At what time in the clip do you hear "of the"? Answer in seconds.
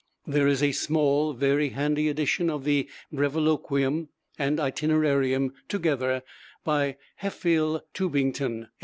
2.49-2.89